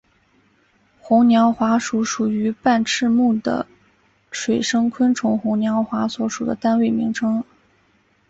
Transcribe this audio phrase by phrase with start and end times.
[0.99, 3.67] 红娘华属属于半翅目的
[4.31, 7.43] 水生昆虫红娘华所属的单位名称。